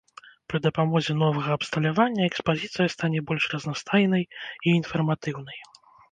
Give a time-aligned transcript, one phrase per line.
[0.51, 5.59] Пры дапамозе новага абсталявання экспазіцыя стане больш разнастайнай і інфарматыўнай.